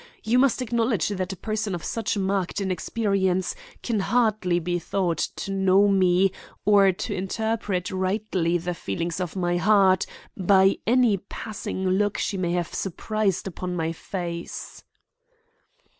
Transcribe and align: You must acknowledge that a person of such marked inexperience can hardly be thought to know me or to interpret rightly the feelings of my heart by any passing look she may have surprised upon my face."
You 0.23 0.39
must 0.39 0.63
acknowledge 0.63 1.09
that 1.09 1.31
a 1.31 1.35
person 1.37 1.75
of 1.75 1.83
such 1.83 2.17
marked 2.17 2.59
inexperience 2.59 3.53
can 3.83 3.99
hardly 3.99 4.57
be 4.57 4.79
thought 4.79 5.19
to 5.35 5.51
know 5.51 5.87
me 5.87 6.31
or 6.65 6.91
to 6.91 7.13
interpret 7.13 7.91
rightly 7.91 8.57
the 8.57 8.73
feelings 8.73 9.19
of 9.19 9.35
my 9.35 9.57
heart 9.57 10.07
by 10.35 10.79
any 10.87 11.17
passing 11.17 11.87
look 11.87 12.17
she 12.17 12.35
may 12.35 12.53
have 12.53 12.73
surprised 12.73 13.45
upon 13.45 13.75
my 13.75 13.91
face." 13.91 14.83